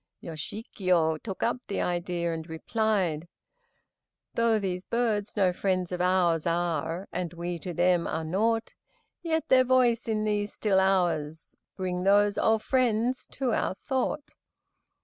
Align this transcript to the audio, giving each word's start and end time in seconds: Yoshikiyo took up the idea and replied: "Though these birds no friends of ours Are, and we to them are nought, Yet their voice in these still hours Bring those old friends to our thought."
Yoshikiyo 0.23 1.21
took 1.21 1.43
up 1.43 1.57
the 1.67 1.79
idea 1.79 2.33
and 2.33 2.49
replied: 2.49 3.27
"Though 4.33 4.57
these 4.57 4.83
birds 4.83 5.37
no 5.37 5.53
friends 5.53 5.91
of 5.91 6.01
ours 6.01 6.47
Are, 6.47 7.07
and 7.11 7.31
we 7.35 7.59
to 7.59 7.71
them 7.71 8.07
are 8.07 8.23
nought, 8.23 8.73
Yet 9.21 9.47
their 9.47 9.63
voice 9.63 10.07
in 10.07 10.23
these 10.23 10.53
still 10.53 10.79
hours 10.79 11.55
Bring 11.75 12.01
those 12.01 12.39
old 12.39 12.63
friends 12.63 13.27
to 13.33 13.53
our 13.53 13.75
thought." 13.75 14.33